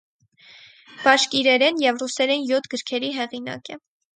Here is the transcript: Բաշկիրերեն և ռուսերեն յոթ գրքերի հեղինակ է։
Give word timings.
Բաշկիրերեն 1.03 1.79
և 1.83 2.01
ռուսերեն 2.05 2.49
յոթ 2.53 2.71
գրքերի 2.75 3.15
հեղինակ 3.21 3.75
է։ 3.77 3.83